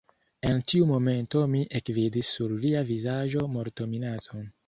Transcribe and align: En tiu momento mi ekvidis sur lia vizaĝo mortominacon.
En 0.51 0.61
tiu 0.71 0.87
momento 0.91 1.41
mi 1.51 1.61
ekvidis 1.81 2.33
sur 2.37 2.57
lia 2.65 2.83
vizaĝo 2.89 3.47
mortominacon. 3.59 4.53